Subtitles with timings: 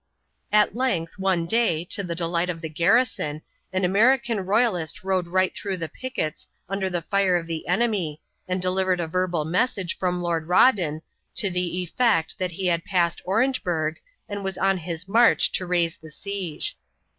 [0.51, 5.53] At length one day, to the delight of the garrison, an American royalist rode right
[5.55, 10.23] through the pickets under the fire of the enemy and delivered a verbal message from
[10.23, 11.03] Lord Rawdon
[11.35, 15.97] to the effect that he had passed Orangeburg and was on his march to raise
[15.97, 16.75] the siege.